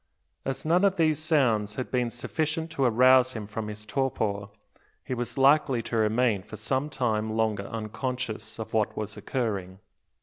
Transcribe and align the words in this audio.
As 0.45 0.65
none 0.65 0.83
of 0.83 0.95
these 0.95 1.19
sounds 1.19 1.75
had 1.75 1.91
been 1.91 2.09
sufficient 2.09 2.71
to 2.71 2.85
arouse 2.85 3.33
him 3.33 3.45
from 3.45 3.67
his 3.67 3.85
torpor, 3.85 4.47
he 5.03 5.13
was 5.13 5.37
likely 5.37 5.83
to 5.83 5.95
remain 5.95 6.41
for 6.41 6.57
some 6.57 6.89
time 6.89 7.37
longer 7.37 7.67
unconscious 7.67 8.57
of 8.57 8.73
what 8.73 8.97
was 8.97 9.15
occurring. 9.15 9.77